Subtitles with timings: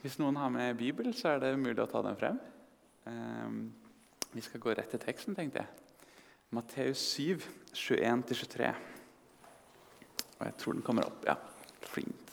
[0.00, 2.38] Hvis noen har med Bibel, så er det mulig å ta den frem.
[3.10, 3.58] Ehm,
[4.32, 5.90] vi skal gå rett til teksten, tenkte jeg.
[6.56, 7.42] Matteus 7,
[7.76, 8.70] 21-23.
[10.38, 11.20] Og jeg tror den kommer opp.
[11.28, 11.36] Ja,
[11.92, 12.32] fint.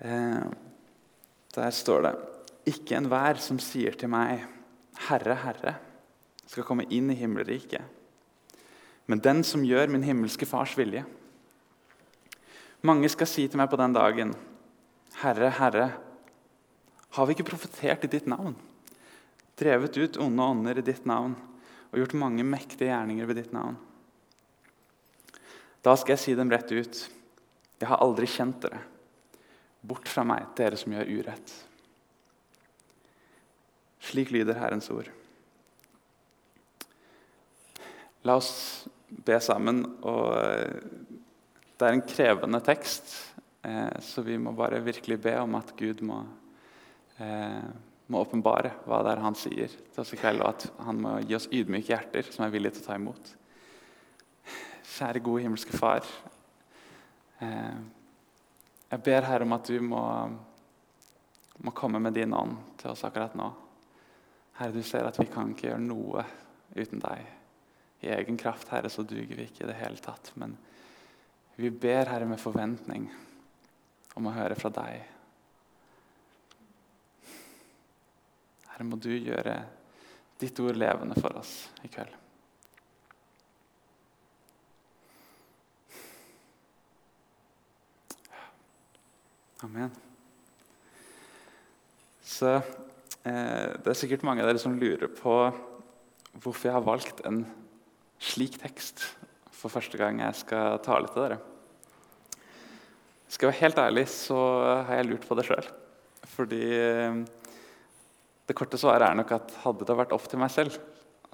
[0.00, 0.50] Ehm,
[1.54, 2.14] der står det
[2.66, 4.44] Ikke enhver som sier til meg,
[5.08, 5.78] 'Herre, Herre',
[6.46, 7.82] skal komme inn i himmelriket,
[9.06, 11.04] men den som gjør min himmelske Fars vilje.
[12.82, 14.34] Mange skal si til meg på den dagen,
[15.20, 15.90] 'Herre, Herre,
[17.10, 18.56] har vi ikke profetert i ditt navn?'
[19.60, 21.36] 'Drevet ut onde ånder i ditt navn'
[21.90, 23.76] 'og gjort mange mektige gjerninger ved ditt navn'?
[25.84, 27.10] Da skal jeg si dem rett ut,
[27.80, 28.80] 'Jeg har aldri kjent dere.'
[29.84, 31.56] 'Bort fra meg, dere som gjør urett.'
[34.00, 35.10] Slik lyder Herrens ord.
[38.24, 39.84] La oss be sammen.
[40.02, 40.80] og eh,
[41.76, 43.29] Det er en krevende tekst,
[44.00, 46.22] så vi må bare virkelig be om at Gud må,
[47.20, 47.66] eh,
[48.08, 51.18] må åpenbare hva det er han sier til oss i kveld, og at han må
[51.26, 53.32] gi oss ydmyke hjerter som er villige til å ta imot.
[54.90, 56.08] Kjære, gode himmelske Far.
[58.90, 60.02] Jeg ber Herre om at du må,
[61.62, 63.52] må komme med din ånd til oss akkurat nå.
[64.58, 66.24] Herre, du ser at vi kan ikke gjøre noe
[66.74, 67.28] uten deg.
[68.02, 70.32] I egen kraft, Herre, så duger vi ikke i det hele tatt.
[70.40, 70.56] Men
[71.56, 73.08] vi ber, Herre, med forventning
[74.18, 75.04] om å høre fra deg.
[78.70, 79.58] Herre, må du gjøre
[80.40, 82.16] ditt ord levende for oss i kveld.
[89.60, 89.90] Amen.
[92.24, 92.62] Så eh,
[93.76, 95.34] Det er sikkert mange av dere som lurer på
[96.40, 97.42] hvorfor jeg har valgt en
[98.20, 99.02] slik tekst
[99.52, 101.40] for første gang jeg skal tale til dere.
[103.30, 104.36] Skal jeg være helt ærlig, så
[104.88, 105.66] har jeg lurt på det sjøl.
[106.32, 107.18] Fordi eh,
[108.48, 110.74] det korte svaret er nok at hadde det vært opp til meg selv,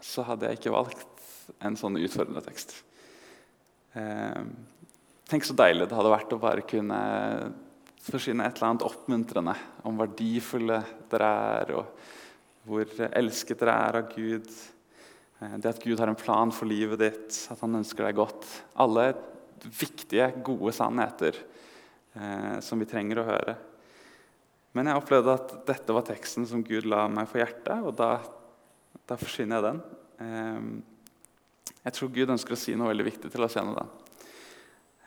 [0.04, 1.22] så hadde jeg ikke valgt
[1.64, 2.74] en sånn utfordrende tekst.
[3.96, 4.42] Eh,
[5.32, 7.00] tenk så deilig det hadde vært å bare kunne
[8.04, 9.56] forsyne et eller annet oppmuntrende
[9.88, 14.52] om verdifulle dere er, og hvor elsket dere er av Gud.
[15.40, 18.44] Eh, det at Gud har en plan for livet ditt, at han ønsker deg godt.
[18.84, 19.14] Alle
[19.64, 21.40] viktige, gode sannheter
[22.16, 23.56] eh, som vi trenger å høre.
[24.76, 28.18] Men jeg opplevde at dette var teksten som Gud la meg for hjertet, og da,
[29.08, 29.80] da forsyner jeg den.
[30.24, 30.96] Eh,
[31.86, 33.94] jeg tror Gud ønsker å si noe veldig viktig til oss gjennom den.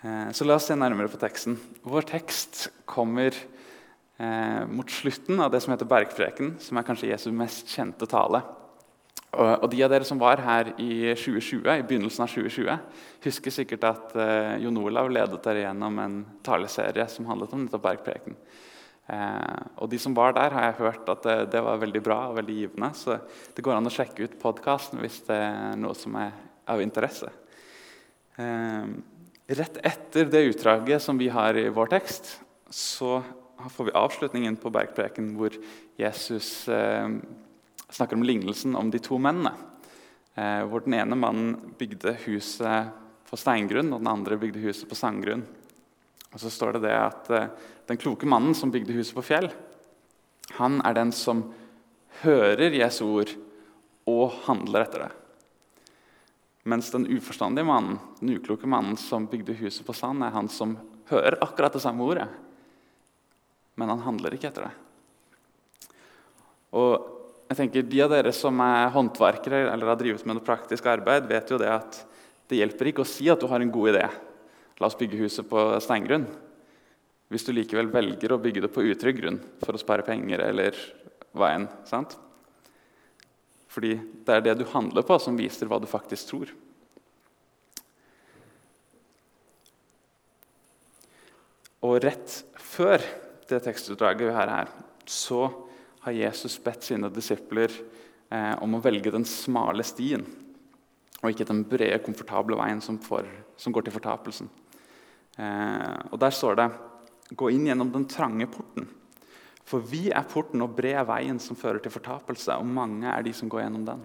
[0.01, 1.57] Eh, så la oss se nærmere på teksten.
[1.83, 7.29] Vår tekst kommer eh, mot slutten av det som heter Bergpreken, som er kanskje Jesu
[7.35, 8.41] mest kjente tale.
[9.29, 12.79] Og, De av dere som var her i 2020, i begynnelsen av 2020,
[13.27, 17.83] husker sikkert at eh, Jon Olav ledet dere gjennom en taleserie som handlet om nettopp
[17.83, 18.39] Bergpreken.
[19.09, 22.17] Eh, og de som var der, har jeg hørt at det, det, var veldig bra
[22.31, 22.89] og veldig givende.
[22.97, 23.19] Så
[23.53, 26.33] det går an å sjekke ut podkasten hvis det er noe som er
[26.69, 27.29] av interesse.
[28.41, 28.91] Eh,
[29.49, 32.35] Rett etter det utdraget som vi har i vår tekst,
[32.69, 33.15] så
[33.73, 35.55] får vi avslutningen på bergpreken hvor
[35.97, 37.09] Jesus eh,
[37.89, 39.53] snakker om lignelsen om de to mennene.
[40.35, 42.93] Eh, hvor den ene mannen bygde huset
[43.29, 45.43] på steingrunn, og den andre bygde huset på sandgrunn.
[46.29, 47.49] Og så står det det at eh,
[47.89, 49.47] Den kloke mannen som bygde huset på fjell,
[50.59, 51.41] han er den som
[52.21, 53.31] hører Jesu ord
[54.09, 55.09] og handler etter det.
[56.69, 60.75] Mens den uforstandige mannen, den ukloke mannen som bygde huset på sand, er han som
[61.09, 62.27] hører akkurat det samme ordet,
[63.73, 64.73] men han handler ikke etter det.
[66.77, 67.18] Og
[67.49, 71.25] jeg tenker, De av dere som er håndverkere eller har drevet med noe praktisk arbeid,
[71.29, 72.03] vet jo det at
[72.49, 74.05] det hjelper ikke å si at du har en god idé.
[74.79, 76.27] La oss bygge huset på steingrunn.
[77.29, 80.77] Hvis du likevel velger å bygge det på utrygg grunn for å spare penger eller
[81.37, 81.67] hva enn.
[81.89, 82.15] sant?
[83.69, 83.95] Fordi
[84.25, 86.53] det er det du handler på, som viser hva du faktisk tror.
[91.85, 93.01] Og rett før
[93.49, 94.71] det tekstutdraget vi har her,
[95.05, 95.47] så
[96.09, 97.73] har Jesus bedt sine disipler
[98.29, 100.25] eh, om å velge den smale stien,
[101.19, 103.27] og ikke den brede, komfortable veien som, for,
[103.59, 104.49] som går til fortapelsen.
[105.37, 106.69] Eh, og Der står det
[107.29, 108.87] 'Gå inn gjennom den trange porten'.
[109.63, 113.33] For vi er porten og bred veien som fører til fortapelse, og mange er de
[113.33, 114.01] som går gjennom den.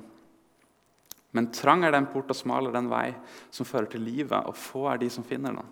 [1.33, 3.15] Men trang er den port og smal er den vei
[3.51, 5.65] som fører til livet, og få er de som finner den.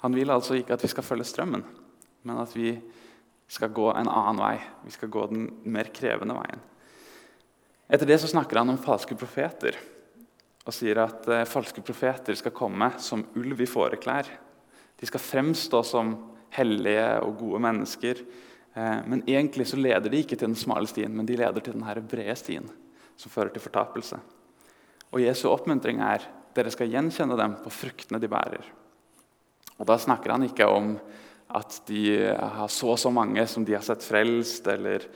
[0.00, 1.64] Han vil altså ikke at vi skal følge strømmen,
[2.22, 2.80] men at vi
[3.50, 4.56] skal gå en annen vei.
[4.86, 6.62] Vi skal gå den mer krevende veien.
[7.90, 9.78] Etter det så snakker han om falske profeter
[10.60, 14.28] og sier at eh, falske profeter skal komme som ulv i fåreklær.
[15.00, 16.14] De skal fremstå som
[16.54, 18.22] hellige og gode mennesker,
[18.74, 21.74] Eh, men egentlig så leder de ikke til den smale stien, men de leder til
[21.74, 22.68] den brede stien,
[23.16, 24.18] som fører til fortapelse.
[25.10, 28.62] Og Jesu oppmuntring er dere skal gjenkjenne dem på fruktene de bærer.
[29.78, 30.98] Og Da snakker han ikke om
[31.56, 32.02] at de
[32.34, 35.06] har så og så mange som de har sett frelst, eller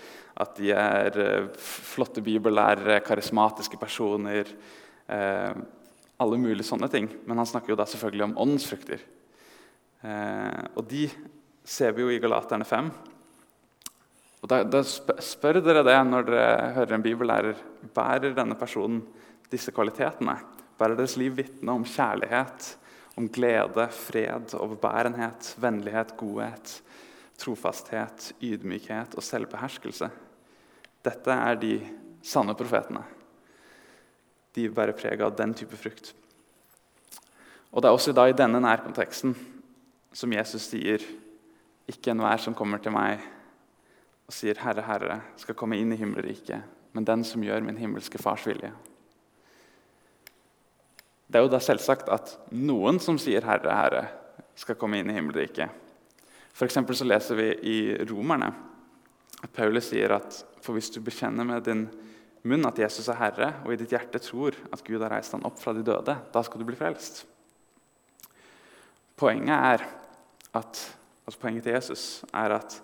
[0.40, 4.50] at de er eh, flotte bibellærere, karismatiske personer.
[5.06, 5.54] Eh,
[6.24, 7.08] alle mulige sånne ting.
[7.26, 9.02] Men han snakker jo da selvfølgelig om åndsfrukter.
[10.04, 11.06] Eh, og de
[11.64, 12.90] ser vi jo i Galaterne 5.
[14.44, 17.62] Og da, da spør dere det når dere hører en bibellærer.
[17.94, 19.00] Bærer denne personen
[19.52, 20.36] disse kvalitetene?
[20.76, 22.74] Bærer deres liv vitne om kjærlighet,
[23.16, 26.80] om glede, fred, overbærenhet, vennlighet, godhet,
[27.38, 30.10] trofasthet, ydmykhet og selvbeherskelse?
[31.04, 31.74] Dette er de
[32.24, 33.04] sanne profetene.
[34.54, 36.14] De bærer preg av den type frukt.
[37.74, 39.34] Og Det er også da i denne nærkonteksten
[40.14, 41.02] som Jesus sier
[41.90, 43.20] ikke enhver som kommer til meg
[44.24, 46.62] og sier 'Herre, Herre', skal komme inn i himmelriket,
[46.92, 48.72] men den som gjør min himmelske Fars vilje.
[51.26, 54.08] Det er jo da selvsagt at noen som sier 'Herre, Herre',
[54.54, 55.70] skal komme inn i himmelriket.
[56.54, 58.52] For så leser vi i Romerne
[59.42, 61.88] at Paulus sier at for hvis du bekjenner med din
[62.44, 65.44] munn at Jesus er Herre, og i ditt hjerte tror at Gud har reist han
[65.44, 67.24] opp fra de døde, da skal du bli frelst.
[69.16, 69.84] Poenget er
[70.54, 70.80] at,
[71.26, 72.78] altså poenget til Jesus er at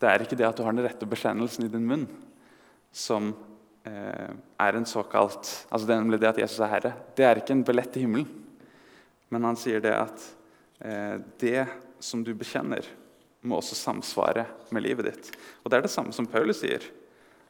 [0.00, 2.06] det er ikke det at du har den rette bekjennelsen i din munn,
[2.92, 3.34] som
[3.84, 6.92] er en såkalt altså det, at Jesus er Herre.
[7.16, 8.28] Det er ikke en billett til himmelen.
[9.30, 10.24] Men han sier det at
[10.84, 11.66] eh, det
[12.02, 12.84] som du bekjenner,
[13.40, 14.44] må også samsvare
[14.74, 15.30] med livet ditt.
[15.62, 16.84] Og Det er det samme som Paulus sier.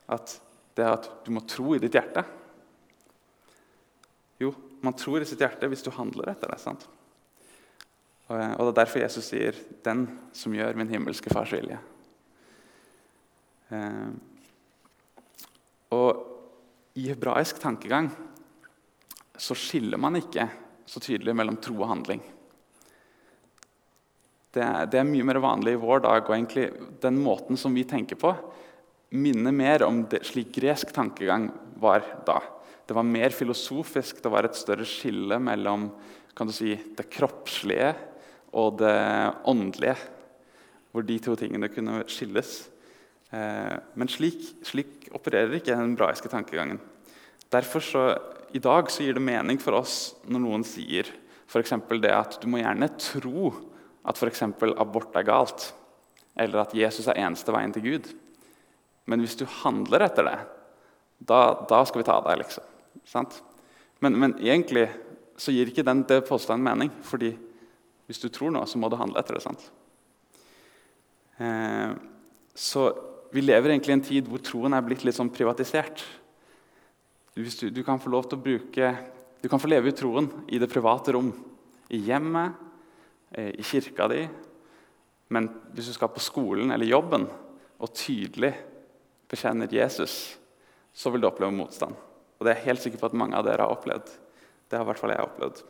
[0.07, 0.37] At
[0.77, 2.23] det er at du må tro i ditt hjerte.
[4.41, 4.53] Jo,
[4.85, 6.61] man tror i sitt hjerte hvis du handler etter det.
[6.63, 6.87] sant?
[8.31, 11.79] Og Det er derfor Jesus sier 'den som gjør min himmelske fars vilje'.
[13.71, 14.11] Eh,
[15.95, 16.27] og
[16.99, 18.11] I hebraisk tankegang
[19.41, 20.47] så skiller man ikke
[20.91, 22.23] så tydelig mellom tro og handling.
[24.51, 26.71] Det er, det er, mye mer vanlig i vår dag, og egentlig
[27.03, 28.33] den måten som vi tenker på,
[29.15, 31.49] minner mer om det, slik gresk tankegang
[31.83, 32.41] var da.
[32.87, 35.89] Det var mer filosofisk, det var et større skille mellom
[36.51, 37.93] si, det kroppslige
[38.59, 38.97] og det
[39.47, 39.95] åndelige.
[40.91, 42.65] Hvor de to tingene kunne skilles.
[43.31, 46.81] Eh, men slik, slik, opererer ikke den braiske tankegangen.
[47.51, 48.05] Derfor så,
[48.55, 51.09] I dag så gir det mening for oss når noen sier
[51.51, 51.63] for
[51.99, 53.51] det at du må gjerne tro
[54.07, 54.43] at f.eks.
[54.79, 55.73] abort er galt,
[56.39, 58.11] eller at Jesus er eneste veien til Gud.
[59.11, 60.39] Men hvis du handler etter det,
[61.19, 63.27] da, da skal vi ta deg, liksom.
[64.01, 64.87] Men, men, egentlig
[65.41, 66.91] så gir ikke den det påstanden mening.
[67.03, 67.35] fordi
[68.07, 69.43] hvis du tror noe, så må du handle etter det.
[69.45, 69.67] sant?
[71.39, 71.93] Eh,
[72.55, 72.89] så
[73.31, 76.03] vi lever egentlig i en tid hvor troen er blitt litt sånn privatisert.
[77.35, 78.91] Du, du, kan få lov til å bruke,
[79.41, 81.31] du kan få leve i troen i det private rom.
[81.91, 82.59] I hjemmet,
[83.35, 84.25] eh, i kirka di.
[85.31, 87.29] Men hvis du skal på skolen eller jobben
[87.81, 88.53] og tydelig
[89.31, 90.37] bekjenner Jesus,
[90.93, 91.95] så vil du oppleve motstand.
[92.39, 94.11] Og Det er jeg helt sikker på at mange av dere har opplevd.
[94.71, 95.63] Det har i hvert fall jeg opplevd.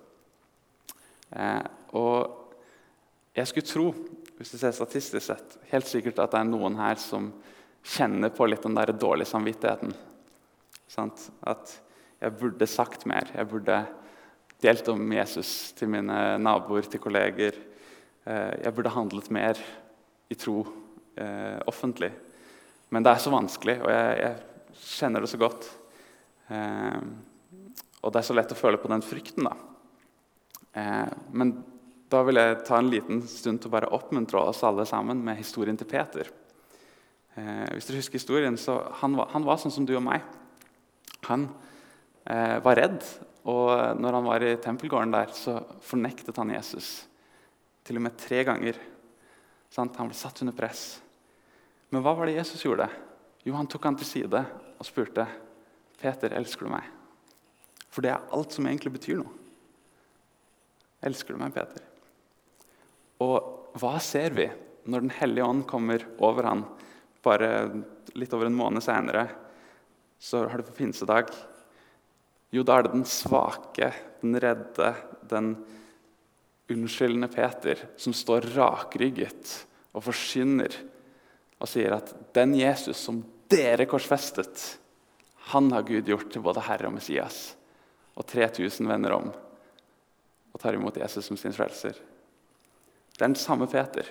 [1.37, 1.65] Eh,
[1.99, 2.57] og
[3.37, 3.87] jeg skulle tro
[4.41, 7.27] hvis du ser statistisk sett, helt sikkert at det er noen her som
[7.85, 9.93] kjenner på litt den der dårlige samvittigheten.
[10.89, 11.27] Sant?
[11.45, 11.75] At
[12.23, 13.29] jeg burde sagt mer.
[13.37, 13.83] Jeg burde
[14.65, 17.59] delt om Jesus til mine naboer, til kolleger.
[18.25, 19.61] Eh, jeg burde handlet mer
[20.33, 20.63] i tro
[21.21, 22.09] eh, offentlig.
[22.89, 25.69] Men det er så vanskelig, og jeg, jeg kjenner det så godt.
[26.49, 27.03] Eh,
[28.01, 29.51] og det er så lett å føle på den frykten.
[29.53, 29.53] da.
[30.81, 31.59] Eh, men
[32.11, 35.39] da vil jeg ta en liten stund til å bare oppmuntre oss alle sammen med
[35.39, 36.31] historien til Peter.
[37.39, 40.25] Eh, hvis dere husker historien, så han var, han var sånn som du og meg.
[41.29, 41.47] Han
[42.27, 43.05] eh, var redd,
[43.49, 46.91] og når han var i tempelgården der, så fornektet han Jesus.
[47.87, 48.81] Til og med tre ganger.
[49.71, 49.95] Sant?
[50.01, 50.99] Han ble satt under press.
[51.95, 52.89] Men hva var det Jesus gjorde?
[53.47, 54.43] Jo, Han tok han til side
[54.81, 55.27] og spurte
[56.01, 56.91] Peter, elsker du meg.
[57.91, 59.39] For det er alt som egentlig betyr noe.
[61.07, 61.90] Elsker du meg, Peter?
[63.21, 64.49] Og hva ser vi
[64.91, 66.65] når Den hellige ånd kommer over han
[67.23, 67.51] bare
[68.17, 69.27] litt over en måned senere?
[70.21, 71.31] Så har du på pinsedag.
[72.51, 74.95] Jo, da er det den svake, den redde,
[75.31, 75.53] den
[76.71, 79.53] unnskyldende Peter som står rakrygget
[79.95, 80.75] og forsyner
[81.61, 84.79] og sier at den Jesus som dere korsfestet,
[85.51, 87.55] han har Gud gjort til både Herre og Messias.
[88.15, 89.31] Og 3000 vender om
[90.51, 91.95] og tar imot Jesus som sin frelser.
[93.21, 94.07] Det er den samme Peter.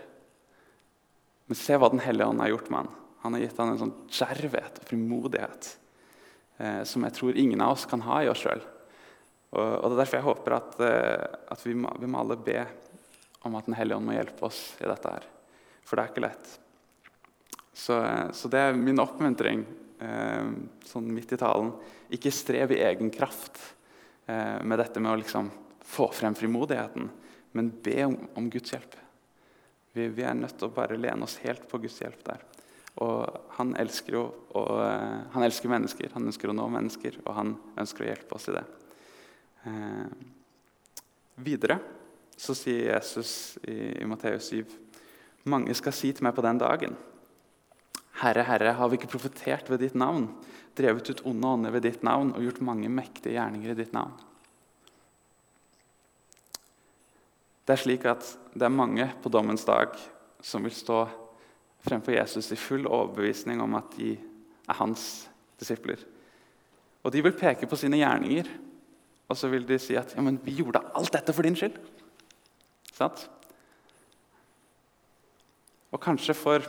[1.50, 2.90] Men se hva Den hellige ånd har gjort med han.
[3.24, 5.70] Han har gitt han en sånn djervhet og frimodighet
[6.62, 8.62] eh, som jeg tror ingen av oss kan ha i oss sjøl.
[9.50, 11.26] Og, og, Det er derfor jeg håper at, eh,
[11.58, 12.62] at vi, må, vi, må, alle be
[13.50, 15.16] om at Den hellige ånd må hjelpe oss i dette.
[15.18, 15.26] her.
[15.82, 16.54] For det er ikke lett.
[17.74, 19.66] Så, eh, så det er min oppmuntring
[20.06, 20.54] eh,
[20.86, 21.74] sånn midt i talen.
[22.14, 23.58] Ikke strev i egen kraft
[24.30, 25.50] eh, med dette med å liksom
[25.90, 27.10] få frem frimodigheten,
[27.58, 28.96] men be om, om Guds hjelp.
[29.94, 32.44] Vi, vi, er nødt til å bare lene oss helt på Guds hjelp der.
[33.02, 37.34] Og han elsker jo og, uh, han elsker mennesker, han ønsker å nå mennesker, og
[37.38, 38.66] han ønsker å hjelpe oss i det.
[39.68, 40.12] Eh,
[41.44, 41.80] videre
[42.40, 44.78] så sier Jesus i, i Matteus 7.:
[45.52, 46.96] Mange skal si til meg på den dagen
[48.20, 50.26] Herre, Herre, har vi ikke profetert ved ditt navn,
[50.76, 54.12] drevet ut onde ånder ved ditt navn og gjort mange mektige gjerninger i ditt navn?
[57.70, 58.26] Det er slik at
[58.58, 59.92] det er mange på dommens dag
[60.42, 61.04] som vil stå
[61.86, 65.04] fremfor Jesus i full overbevisning om at de er hans
[65.62, 66.02] disipler.
[67.06, 68.50] Og de vil peke på sine gjerninger,
[69.30, 71.78] og så vil de si at ja, men vi gjorde alt dette for din skyld.
[72.90, 73.28] Sant?
[75.94, 76.66] Og kanskje for,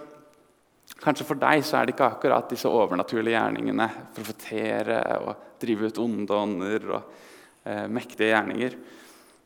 [1.00, 3.88] kanskje for deg så er det ikke akkurat disse overnaturlige gjerningene,
[4.20, 7.14] profetere og drive ut onde ånder og
[7.64, 8.82] eh, mektige gjerninger.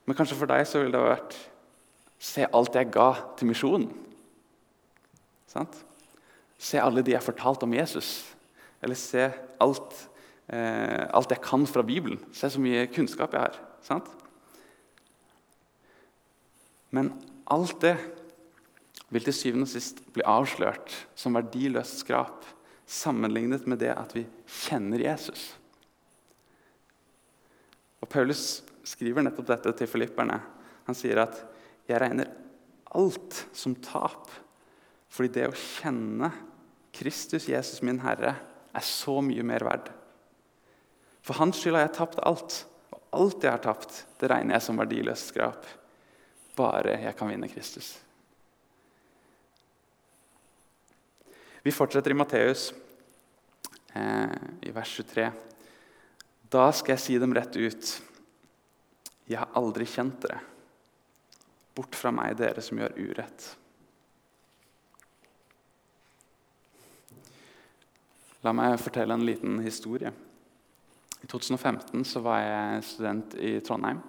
[0.04, 1.36] Men kanskje for deg så ville det vært
[2.24, 3.90] Se alt jeg ga til misjonen.
[5.50, 5.74] Sant?
[6.56, 8.22] Se alle de jeg fortalte om Jesus.
[8.80, 9.26] Eller se
[9.60, 9.96] alt,
[10.48, 12.22] eh, alt jeg kan fra Bibelen.
[12.32, 13.58] Se så mye kunnskap jeg har.
[13.84, 14.08] Sant?
[16.94, 17.12] Men
[17.50, 17.96] alt det
[19.10, 22.46] vil til syvende og sist bli avslørt som verdiløst skrap
[22.86, 25.54] sammenlignet med det at vi kjenner Jesus.
[28.00, 30.38] Og Paulus skriver nettopp dette til filipperne.
[30.86, 31.44] Han sier at
[31.88, 32.30] 'jeg regner
[32.94, 34.30] alt som tap',
[35.08, 36.32] fordi det å kjenne
[36.92, 38.36] Kristus, Jesus min Herre,
[38.74, 39.90] er så mye mer verd.
[41.22, 44.62] For hans skyld har jeg tapt alt, og alt jeg har tapt, det regner jeg
[44.62, 45.66] som verdiløst skrap.
[46.56, 47.98] Bare jeg kan vinne Kristus.
[51.64, 52.74] Vi fortsetter i Matteus,
[53.94, 55.32] eh, i vers 23.
[56.50, 57.92] Da skal jeg si dem rett ut.
[59.30, 60.40] Jeg har aldri kjent dere.
[61.74, 63.46] Bort fra meg, dere som gjør urett.
[68.44, 70.12] La meg fortelle en liten historie.
[71.24, 74.02] I 2015 så var jeg student i Trondheim.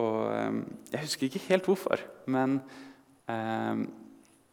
[0.00, 2.00] Og ehm, Jeg husker ikke helt hvorfor,
[2.32, 2.62] men
[3.28, 3.82] eh,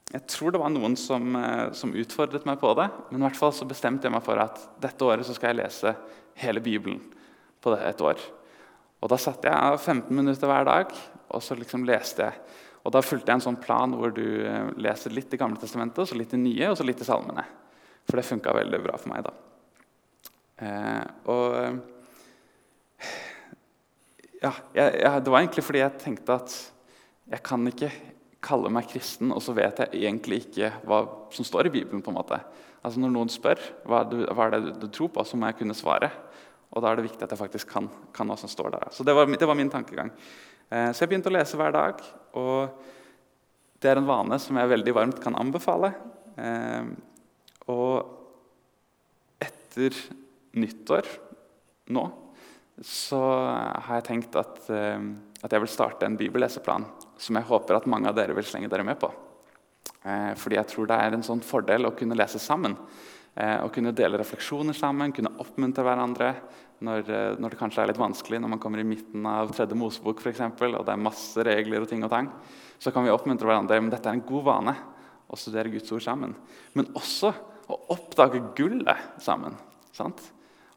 [0.09, 2.89] jeg tror det var noen som, eh, som, utfordret meg på det.
[3.11, 5.61] Men i hvert fall så bestemte jeg meg for at dette året så skal jeg
[5.61, 5.95] lese
[6.43, 6.99] hele Bibelen
[7.63, 8.19] på et år.
[8.99, 10.95] Og Da satt jeg 15 minutter hver dag
[11.29, 12.41] og så liksom leste jeg.
[12.83, 16.09] Og Da fulgte jeg en sånn plan hvor du eh, leser litt i Gamle testamentet,
[16.09, 17.45] så litt i Nye og så litt i Salmene.
[18.07, 19.33] For det funka veldig bra for meg da.
[20.59, 21.57] Eh, og
[24.39, 26.55] ja, jeg, jeg, Det var egentlig fordi jeg tenkte at
[27.29, 27.91] jeg kan ikke
[28.41, 31.03] kalle meg kristen, og så vet jeg egentlig ikke hva
[31.35, 32.01] som står i Bibelen.
[32.01, 32.39] på en måte.
[32.79, 35.51] Altså Når noen spør hva, du, hva er det du, du tror på, så må
[35.51, 36.09] jeg kunne svare.
[36.69, 38.89] Og da er det viktig at jeg faktisk kan, kan hva som står der.
[38.93, 40.11] Så det var, det var min tankegang.
[40.69, 42.03] Eh, så jeg begynte å lese hver dag.
[42.37, 45.91] Og det er en vane som jeg veldig varmt kan anbefale.
[46.37, 46.91] Eh,
[47.73, 49.97] og etter
[50.59, 51.09] nyttår
[51.93, 52.05] nå
[52.85, 55.01] så har jeg tenkt at, eh,
[55.41, 56.85] at jeg vil starte en bibelleseplan
[57.19, 59.09] som jeg håper at mange av dere vil slenge dere med på.
[59.99, 62.71] Fordi jeg tror det er en sånn fordel å kunne lese sammen.
[63.39, 66.33] Å kunne dele refleksjoner sammen, kunne oppmuntre hverandre
[66.85, 69.77] når, eh, når, det kanskje er litt vanskelig, når man kommer i midten av tredje
[69.77, 72.29] Mosebok for eksempel, og det er masse regler og ting og tang,
[72.79, 73.79] så kan vi oppmuntre hverandre.
[73.81, 74.75] Men dette er en god vane
[75.29, 76.35] å studere Guds ord sammen.
[76.77, 77.33] Men også
[77.69, 79.57] å oppdage gullet sammen.
[79.91, 80.21] sant?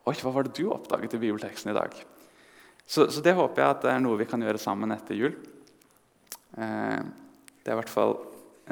[0.03, 1.95] Oi, hva var det du oppdaget i bibelteksten i dag?
[2.83, 5.37] Så, så, det håper jeg at det er noe vi kan gjøre sammen etter jul.
[6.59, 6.99] Eh,
[7.63, 8.19] det er i hvert fall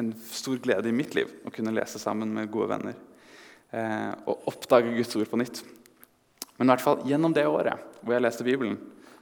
[0.00, 2.99] en stor glede i mitt liv å kunne lese sammen med gode venner.
[3.71, 5.62] Eh, og oppdage Guds ord på nytt.
[6.59, 8.79] Men i hvert fall gjennom det året hvor jeg leste Bibelen,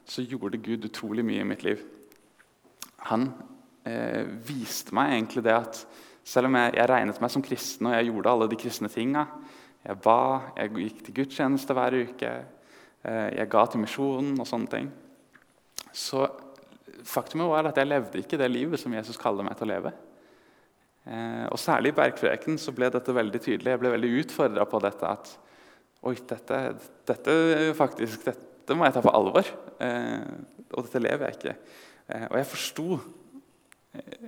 [0.09, 1.83] så gjorde Gud utrolig mye i mitt liv.
[3.11, 3.29] Han
[3.85, 5.83] eh, viste meg egentlig det at
[6.25, 9.23] selv om jeg, jeg, regnet meg som kristen og jeg gjorde alle de kristne tinga
[9.85, 10.17] Jeg ba,
[10.59, 12.33] jeg gikk til gudstjeneste hver uke,
[13.05, 14.91] eh, jeg ga til misjonen og sånne ting.
[15.95, 16.25] Så
[17.07, 19.93] faktumet var at jeg levde ikke det livet som Jesus kaller meg til å leve.
[21.09, 23.73] Eh, og Særlig i Bergpreken så ble dette veldig tydelig.
[23.73, 25.37] Jeg ble veldig utfordra på dette at
[26.07, 26.59] Oi, dette,
[27.11, 27.33] dette,
[27.75, 29.49] faktisk, dette må jeg ta på alvor.
[29.83, 30.29] Eh,
[30.69, 31.55] og dette lever jeg ikke.
[32.07, 32.99] Eh, og jeg forsto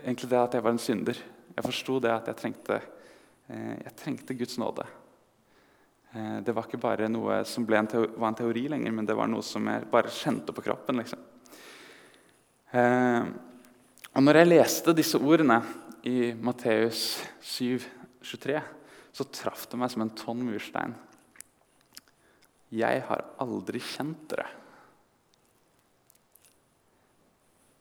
[0.01, 1.21] egentlig det at jeg var en synder.
[1.55, 2.79] Jeg forsto det at jeg trengte,
[3.51, 4.87] jeg trengte Guds nåde.
[6.43, 9.45] Det var ikke bare noe som en var en teori lenger, men det var noe
[9.47, 11.03] som jeg bare kjente på kroppen.
[11.03, 11.21] liksom.
[14.15, 15.61] Og når jeg leste disse ordene
[16.07, 17.81] i Matteus 7,
[18.23, 18.61] 23,
[19.13, 20.95] så traff det meg som en tonn murstein.
[22.71, 24.47] Jeg har aldri kjent dere.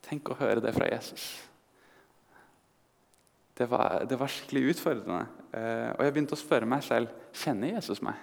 [0.09, 1.27] Tenk å høre det fra Jesus.
[3.59, 5.21] Det var, det var skikkelig utfordrende.
[5.53, 8.17] Eh, og jeg begynte å spørre meg selv kjenner Jesus meg.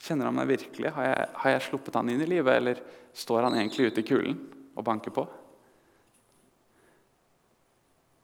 [0.00, 0.92] Kjenner han meg virkelig?
[0.96, 2.82] Har jeg, har jeg sluppet han inn i livet, eller
[3.16, 4.36] står han egentlig ute i kulden
[4.74, 5.24] og banker på?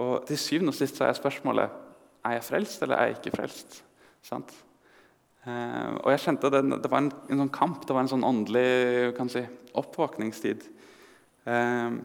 [0.02, 1.82] Og til syvende og sist så er spørsmålet
[2.26, 3.80] er jeg frelst eller er jeg ikke frelst.
[4.26, 4.52] Sant?
[5.46, 8.26] Eh, og jeg kjente det, det var en, en, sånn kamp, det var en sånn
[8.26, 9.44] åndelig si,
[9.78, 10.64] oppvåkningstid.
[11.46, 11.98] Eh,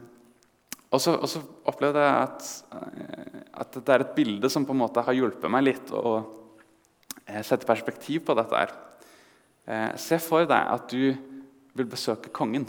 [0.91, 4.75] og, så, og, så, opplevde jeg at, eh, at, det er et bilde som på
[4.75, 6.19] en måte har hjulpet meg litt å
[7.31, 8.59] sette perspektiv på dette.
[8.59, 9.97] her.
[10.01, 11.13] Se for deg at du
[11.77, 12.65] vil besøke kongen,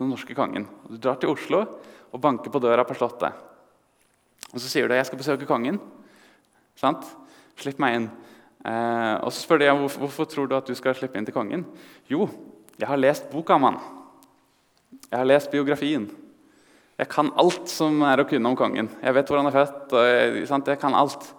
[0.00, 0.64] den norske kongen.
[0.88, 3.51] Du drar til Oslo og banker på døra på Slottet.
[4.52, 5.80] Og Så sier du jeg skal besøke kongen.
[6.76, 7.06] Sant?
[7.60, 8.08] Slipp meg inn.
[8.64, 11.34] Eh, og Så spør de hvorfor, hvorfor tror du at du skal slippe inn til
[11.34, 11.66] kongen.
[12.10, 12.28] Jo,
[12.78, 13.78] jeg har lest boka om han.
[15.10, 16.10] Jeg har lest biografien.
[16.98, 18.90] Jeg kan alt som er å kunne om kongen.
[19.02, 19.92] Jeg vet hvor han er født.
[19.96, 21.34] og Jeg, jeg kan alt.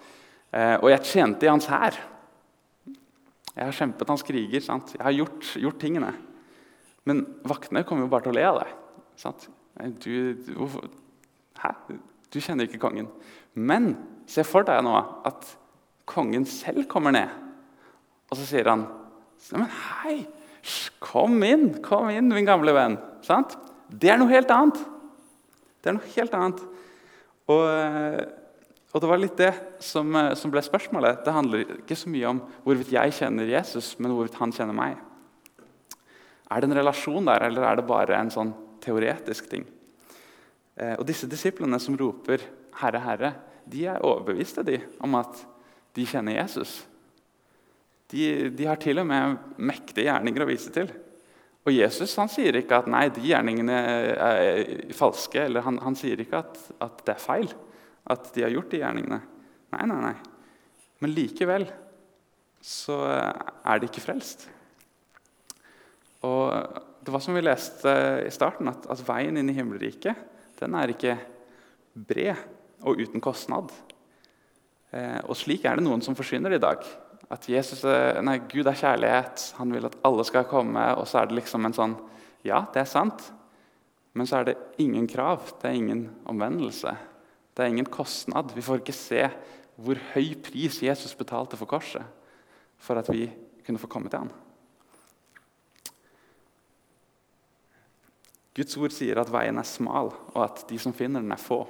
[0.53, 1.97] Eh, og jeg tjente i hans hær.
[3.53, 4.63] Jeg har kjempet hans kriger.
[4.65, 4.95] Sant?
[4.97, 6.13] Jeg har gjort, gjort, tingene.
[7.05, 8.73] Men vaktene kommer jo bare til å le av deg.
[9.21, 9.47] Sant?
[10.03, 10.51] Du, du,
[11.61, 11.73] hæ?
[12.33, 13.07] Du kjenner ikke kongen.
[13.53, 13.93] Men
[14.29, 14.93] se for deg nå
[15.27, 15.47] at
[16.09, 17.29] kongen selv kommer ned.
[18.31, 18.87] Og så sier han
[19.53, 20.23] Men hei,
[21.03, 22.95] kom inn, kom inn, min gamle venn.
[23.25, 23.57] Sant?
[23.91, 24.79] Det er noe helt annet.
[25.83, 26.61] Det er noe helt annet.
[27.51, 27.65] Og,
[28.95, 29.51] og det var litt det
[29.83, 31.25] som, som, ble spørsmålet.
[31.25, 34.95] Det handler ikke så mye om hvorvidt jeg kjenner Jesus, men hvorvidt han kjenner meg.
[36.47, 39.67] Er det en relasjon der, eller er det bare en sånn teoretisk ting?
[40.75, 42.41] Eh, og disse disiplene som roper
[42.73, 43.33] 'Herre, Herre',
[43.69, 45.45] de er overbeviste de, om at
[45.95, 46.83] de kjenner Jesus.
[48.11, 50.89] De, de, har til og med mektige gjerninger å vise til.
[51.63, 55.45] Og Jesus han sier ikke at nei, de gjerningene er falske.
[55.45, 57.53] eller Han, han sier ikke at, at, det er feil
[58.03, 59.21] at de har gjort de gjerningene.
[59.73, 60.15] Nei, nei, nei.
[60.99, 61.69] Men likevel
[62.63, 64.49] så er de ikke frelst.
[66.23, 66.51] Og
[67.03, 70.15] Det var som vi leste i starten, at, at veien inn i himmelriket
[70.63, 71.17] den er ikke
[71.93, 72.39] bred
[72.83, 73.71] og uten kostnad.
[74.93, 76.83] Eh, og slik er det noen som forsvinner i dag.
[77.33, 77.81] At Jesus,
[78.21, 80.83] nei, Gud er kjærlighet, han vil at alle skal komme.
[80.99, 81.95] Og så er det liksom en sånn
[82.43, 83.29] Ja, det er sant.
[84.13, 86.91] Men så er det ingen krav, det er ingen omvendelse.
[87.55, 88.51] Det er ingen kostnad.
[88.53, 89.23] Vi får ikke se
[89.79, 92.05] hvor høy pris Jesus betalte for korset
[92.83, 93.25] for at vi
[93.65, 94.31] kunne få komme til ham.
[98.53, 101.63] Guds ord sier at veien er smal, og at de som finner den, er få.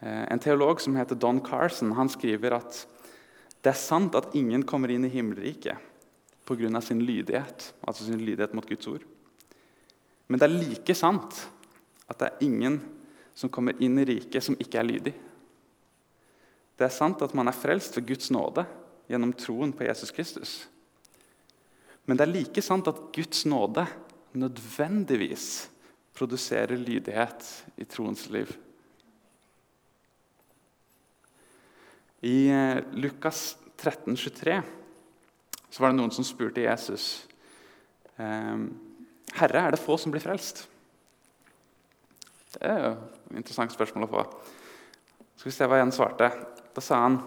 [0.00, 2.82] Eh, en teolog som heter Don Carson, han skriver at
[3.62, 5.78] det er sant at ingen kommer inn i himmelriket
[6.46, 6.80] pga.
[6.80, 9.02] sin lydighet, altså sin lydighet mot Guds ord.
[10.28, 11.48] Men det er like sant
[12.08, 12.80] at det er ingen
[13.34, 15.14] som kommer inn i riket som ikke er lydig.
[16.76, 18.66] Det er sant at man er frelst ved Guds nåde
[19.08, 20.68] gjennom troen på Jesus Kristus.
[22.06, 23.86] Men det er like sant at Guds nåde
[24.36, 25.66] nødvendigvis
[26.16, 27.44] produserer lydighet
[27.76, 28.52] i troens liv.
[32.24, 34.62] I eh, Lukas 13, 23
[35.70, 37.26] så var det noen som spurte Jesus
[38.16, 38.70] ehm,
[39.36, 40.62] Herre, er det få som blir frelst?
[42.54, 44.22] Det er jo et interessant spørsmål å få.
[45.36, 46.30] Skal vi se hva Jens svarte.
[46.72, 47.18] Da sa han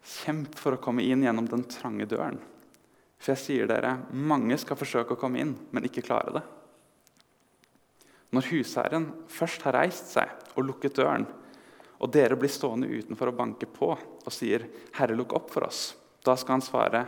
[0.00, 2.38] Kjemp for å komme inn gjennom den trange døren.
[3.20, 6.42] For jeg sier dere, mange skal forsøke å komme inn, men ikke klare det.
[8.32, 11.26] Når husherren først har reist seg og lukket døren,
[12.00, 14.64] og dere blir stående utenfor og banke på og sier,
[14.96, 17.06] 'Herre, lukk opp for oss', da skal han svare,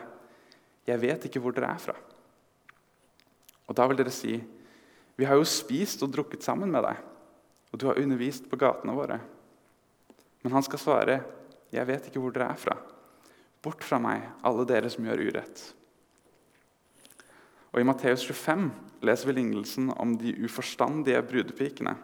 [0.87, 1.96] 'Jeg vet ikke hvor dere er fra'.
[3.68, 4.42] Og Da vil dere si,
[5.16, 7.03] 'Vi har jo spist og drukket sammen med deg',
[7.72, 9.20] og du har undervist på gatene våre.
[10.42, 11.25] Men han skal svare,
[11.72, 12.77] 'Jeg vet ikke hvor dere er fra'.
[13.62, 15.75] Bort fra meg, alle dere som gjør urett.
[17.72, 18.68] Og I Matteus 25
[19.02, 21.94] leser vi lignelsen om de uforstandige brudepikene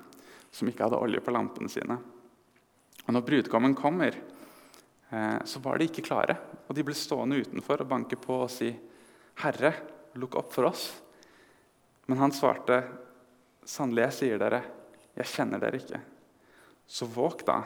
[0.50, 1.98] som ikke hadde olje på lampene sine.
[3.04, 4.16] Og når brudgommen kommer,
[5.10, 6.36] eh, så var de ikke klare.
[6.68, 8.74] Og de ble stående utenfor og banke på og si,
[9.36, 9.74] 'Herre,
[10.14, 11.00] lukk opp for oss.'
[12.06, 12.84] Men han svarte,
[13.64, 14.62] 'Sannelig, jeg sier dere,
[15.16, 16.00] jeg kjenner dere ikke.'
[16.88, 17.62] Så våg da,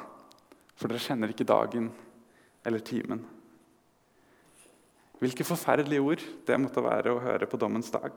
[0.74, 1.92] for dere kjenner ikke dagen
[2.66, 3.24] eller timen.
[5.22, 8.16] Hvilke forferdelige ord det måtte være å høre på dommens dag.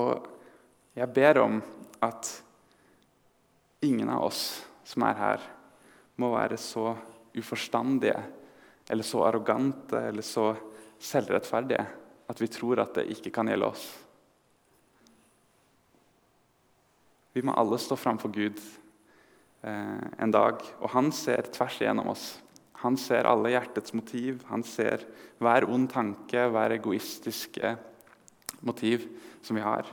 [0.00, 0.28] Og
[0.96, 1.58] jeg ber om
[2.00, 2.30] at
[3.84, 4.44] ingen av oss
[4.88, 5.44] som er her,
[6.16, 6.92] må være så
[7.36, 8.18] uforstandige
[8.92, 10.50] eller så arrogante eller så
[11.02, 11.84] selvrettferdige
[12.28, 13.86] at vi tror at det ikke kan gjelde oss.
[17.32, 18.60] Vi må alle stå framfor Gud
[19.64, 22.26] eh, en dag, og han ser tvers igjennom oss.
[22.82, 25.04] Han ser alle hjertets motiv, han ser
[25.42, 27.76] hver ond tanke, hver egoistiske
[28.66, 29.06] motiv
[29.42, 29.86] som vi har.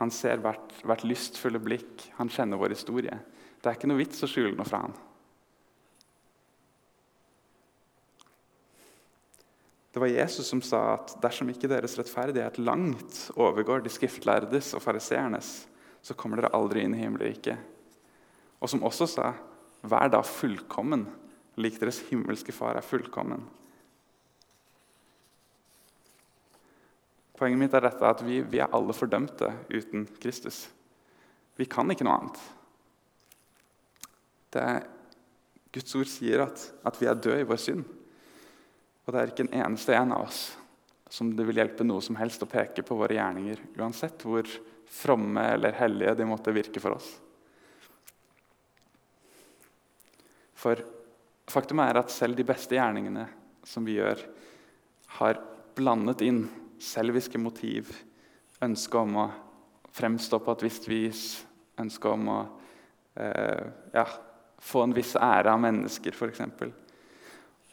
[0.00, 3.18] Han ser hvert, hvert lystfulle blikk, han kjenner vår historie.
[3.60, 4.96] Det er ikke noe vits å skjule noe fra han.
[9.94, 14.82] Det var Jesus som sa at dersom ikke deres rettferdighet langt overgår de skriftlærdes og
[14.82, 15.50] fariseernes,
[16.02, 17.60] så kommer dere aldri inn i himmelriket.
[18.58, 19.28] Og som også sa,
[19.86, 21.06] vær da fullkommen,
[21.60, 23.44] lik deres himmelske far er fullkommen.
[27.34, 30.64] Poenget mitt er dette at vi, vi er alle fordømte uten Kristus.
[31.58, 32.42] Vi kan ikke noe annet.
[34.54, 34.84] Det er,
[35.74, 37.82] Guds ord sier at, at vi er døde i vår synd.
[39.04, 40.44] Og det er ikke en eneste en av oss
[41.14, 44.48] som det vil hjelpe noe som helst å peke på våre gjerninger, uansett hvor
[44.90, 47.10] fromme eller hellige de måtte virke for oss.
[50.58, 50.80] For
[51.50, 53.26] faktum er at selv de beste gjerningene
[53.66, 54.20] som vi gjør,
[55.18, 55.40] har
[55.76, 56.44] blandet inn
[56.82, 57.90] selviske motiv,
[58.64, 59.26] ønske om å
[59.94, 61.24] fremstå på et visst vis,
[61.80, 62.38] ønske om å
[63.20, 64.06] eh, ja,
[64.58, 66.42] få en viss ære av mennesker, f.eks.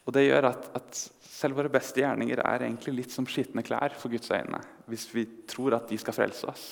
[0.05, 3.95] Og Det gjør at, at, selv våre beste gjerninger er egentlig litt som skitne klær
[3.97, 6.65] for Guds øyne, hvis vi tror at de skal frelse oss.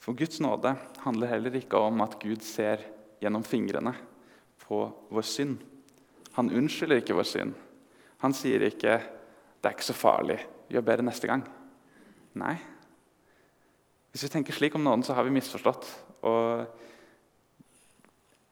[0.00, 0.72] For Guds nåde
[1.04, 2.82] handler heller ikke om at Gud ser
[3.20, 3.94] gjennom fingrene
[4.64, 5.60] på vår synd.
[6.36, 7.54] Han unnskylder ikke vår synd.
[8.20, 9.00] Han sier ikke
[9.60, 10.38] 'det er ikke så farlig,
[10.70, 11.46] gjør bedre neste gang'.
[12.34, 12.56] Nei.
[14.10, 15.86] Hvis vi tenker slik om nåden, så har vi misforstått.
[16.22, 16.66] Og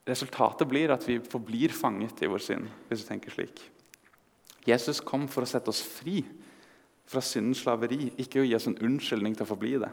[0.07, 2.69] resultatet blir at vi forblir fanget i vår synd.
[2.89, 3.71] hvis vi tenker slik.
[4.67, 6.25] Jesus kom for å sette oss fri
[7.07, 9.91] fra syndens slaveri, ikke å gi oss en unnskyldning til å forbli det.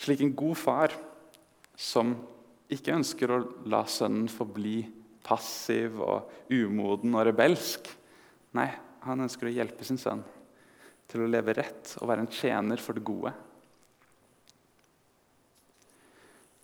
[0.00, 0.96] Slik en god far
[1.80, 2.12] som
[2.70, 3.40] ikke ønsker å
[3.72, 4.82] la sønnen forbli
[5.24, 7.88] passiv og umoden og rebelsk.
[8.56, 8.68] Nei,
[9.06, 10.22] han ønsker å hjelpe sin sønn
[11.10, 13.32] til å leve rett og være en tjener for det gode.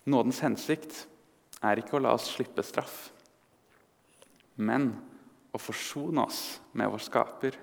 [0.07, 1.01] Nådens hensikt
[1.67, 3.09] er ikke å la oss slippe straff,
[4.63, 4.93] men
[5.51, 6.41] å forsone oss
[6.77, 7.57] med vår skaper.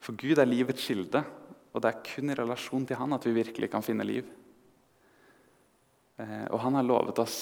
[0.00, 1.20] For Gud er livets kilde,
[1.74, 4.24] og det er kun i relasjon til Han at vi virkelig kan finne liv.
[6.20, 7.40] Eh, og Han har lovet oss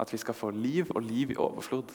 [0.00, 1.92] at vi skal få liv og liv i overflod.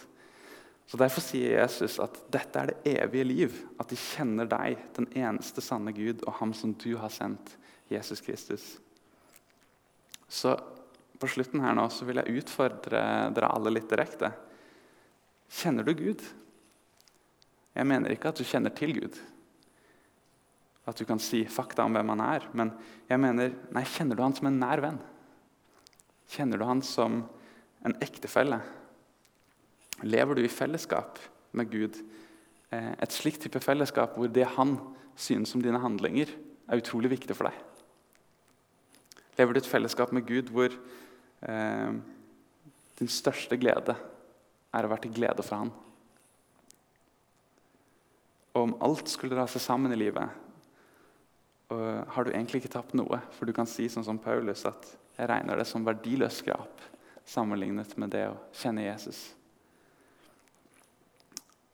[0.89, 3.57] Så Derfor sier Jesus at dette er det evige liv.
[3.81, 7.57] At de kjenner deg, den eneste sanne Gud, og ham som du har sendt,
[7.89, 8.77] Jesus Kristus.
[10.29, 10.55] Så
[11.19, 13.01] på slutten her nå så vil jeg utfordre
[13.35, 14.31] dere alle litt direkte.
[15.49, 16.23] Kjenner du Gud?
[17.75, 19.17] Jeg mener ikke at du kjenner til Gud.
[20.89, 22.49] At du kan si fakta om hvem han er.
[22.57, 22.73] Men
[23.09, 25.01] jeg mener, nei, kjenner du han som en nær venn?
[26.29, 27.23] Kjenner du han som
[27.85, 28.59] en ektefelle?
[30.05, 31.17] Lever du i fellesskap
[31.57, 31.97] med Gud?
[32.69, 34.77] Eh, et slikt type fellesskap hvor det han
[35.19, 36.31] synes om dine handlinger,
[36.69, 37.57] er utrolig viktig for deg.
[39.39, 41.91] Lever du i et fellesskap med Gud hvor eh,
[42.99, 45.71] din største glede er å være til glede for Han?
[48.53, 50.29] Og om alt skulle rase sammen i livet,
[51.75, 53.19] har du egentlig ikke tapt noe.
[53.37, 56.87] For du kan si sånn som Paulus at 'jeg regner det som verdiløst skrap'
[57.29, 59.35] sammenlignet med det å kjenne Jesus.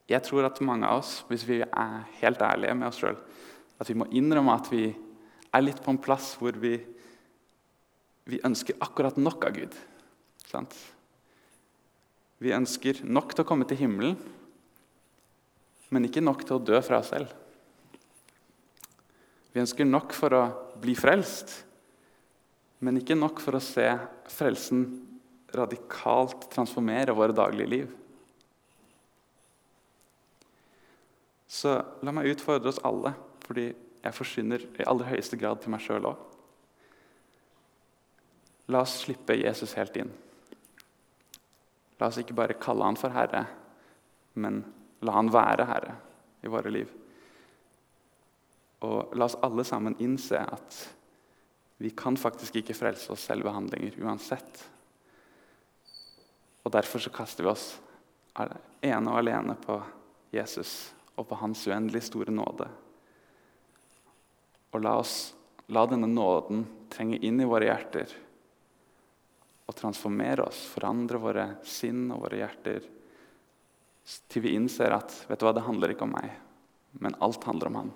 [0.06, 3.16] Jeg tror at mange av oss, hvis vi er helt ærlige med oss sjøl,
[3.80, 4.94] at vi må innrømme at vi
[5.54, 6.76] er litt på en plass hvor vi,
[8.24, 9.74] vi ønsker akkurat nok av Gud.
[10.46, 10.76] Sant?
[12.38, 14.16] Vi ønsker nok til å komme til himmelen,
[15.90, 17.32] men ikke nok til å dø fra oss selv.
[19.56, 20.40] Vi ønsker nok for å
[20.76, 21.48] bli frelst,
[22.84, 23.86] men ikke nok for å se
[24.28, 24.82] frelsen
[25.56, 27.94] radikalt transformere våre daglige liv.
[31.48, 31.72] Så
[32.04, 33.14] la meg utfordre oss alle,
[33.46, 36.20] fordi jeg forsyner i aller høyeste grad til meg sjøl òg.
[38.76, 40.12] La oss slippe Jesus helt inn.
[41.96, 43.46] La oss ikke bare kalle han for Herre,
[44.36, 44.60] men
[45.00, 45.98] la han være Herre
[46.44, 46.92] i våre liv.
[48.84, 50.82] Og la oss alle sammen innse at
[51.78, 54.62] Vi kan faktisk ikke frelse oss selv ved handlinger uansett.
[56.64, 57.66] Og Derfor så kaster vi oss
[58.80, 59.76] ene og alene på
[60.32, 62.68] Jesus og på hans uendelig store nåde.
[64.72, 65.34] Og la, oss,
[65.72, 68.12] la denne nåden trenge inn i våre hjerter
[69.66, 72.84] og transformere oss, forandre våre sinn og våre hjerter
[74.30, 76.30] til vi innser at vet du hva, det handler ikke om meg,
[77.02, 77.94] men alt handler om han.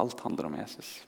[0.00, 1.06] Alt handler om Jesus.